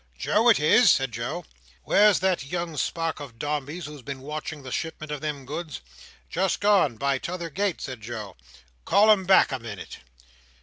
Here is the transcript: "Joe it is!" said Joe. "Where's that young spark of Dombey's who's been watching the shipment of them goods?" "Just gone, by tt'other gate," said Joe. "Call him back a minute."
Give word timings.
"Joe 0.17 0.49
it 0.49 0.59
is!" 0.59 0.89
said 0.89 1.11
Joe. 1.11 1.45
"Where's 1.83 2.21
that 2.21 2.43
young 2.51 2.75
spark 2.75 3.19
of 3.19 3.37
Dombey's 3.37 3.85
who's 3.85 4.01
been 4.01 4.21
watching 4.21 4.63
the 4.63 4.71
shipment 4.71 5.11
of 5.11 5.21
them 5.21 5.45
goods?" 5.45 5.79
"Just 6.27 6.59
gone, 6.59 6.95
by 6.97 7.19
tt'other 7.19 7.51
gate," 7.51 7.79
said 7.81 8.01
Joe. 8.01 8.35
"Call 8.83 9.11
him 9.11 9.25
back 9.27 9.51
a 9.51 9.59
minute." 9.59 9.99